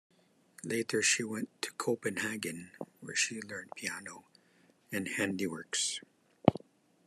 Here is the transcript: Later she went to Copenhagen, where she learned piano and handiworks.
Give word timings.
Later 0.63 1.03
she 1.03 1.23
went 1.23 1.49
to 1.61 1.71
Copenhagen, 1.73 2.71
where 3.01 3.15
she 3.15 3.39
learned 3.39 3.69
piano 3.75 4.25
and 4.91 5.05
handiworks. 5.07 5.99